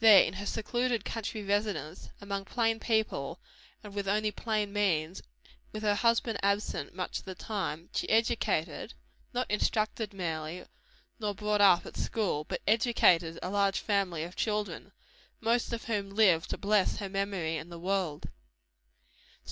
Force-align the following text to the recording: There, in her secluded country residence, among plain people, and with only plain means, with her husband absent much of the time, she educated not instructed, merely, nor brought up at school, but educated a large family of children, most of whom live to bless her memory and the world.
There, 0.00 0.24
in 0.24 0.34
her 0.34 0.44
secluded 0.44 1.04
country 1.04 1.44
residence, 1.44 2.10
among 2.20 2.46
plain 2.46 2.80
people, 2.80 3.38
and 3.84 3.94
with 3.94 4.08
only 4.08 4.32
plain 4.32 4.72
means, 4.72 5.22
with 5.70 5.84
her 5.84 5.94
husband 5.94 6.40
absent 6.42 6.94
much 6.96 7.20
of 7.20 7.26
the 7.26 7.36
time, 7.36 7.88
she 7.94 8.08
educated 8.10 8.94
not 9.32 9.48
instructed, 9.48 10.12
merely, 10.12 10.64
nor 11.20 11.32
brought 11.32 11.60
up 11.60 11.86
at 11.86 11.96
school, 11.96 12.42
but 12.42 12.60
educated 12.66 13.38
a 13.40 13.50
large 13.50 13.78
family 13.78 14.24
of 14.24 14.34
children, 14.34 14.90
most 15.40 15.72
of 15.72 15.84
whom 15.84 16.10
live 16.10 16.48
to 16.48 16.58
bless 16.58 16.96
her 16.96 17.08
memory 17.08 17.56
and 17.56 17.70
the 17.70 17.78
world. 17.78 18.26